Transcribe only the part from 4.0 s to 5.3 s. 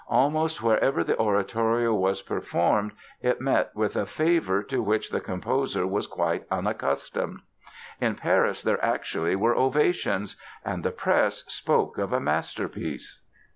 favor to which the